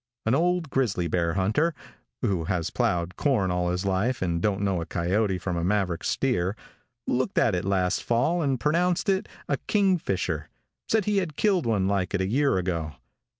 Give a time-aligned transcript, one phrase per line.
[0.25, 1.75] An old grizzly bear hunter
[2.23, 6.03] who has plowed corn all his life and don't know a coyote from a Maverick
[6.03, 6.55] steer
[7.05, 10.49] looked at it last fall and pronounced it a "kingfisher,"
[10.87, 12.93] said he had killed one like it a year ago.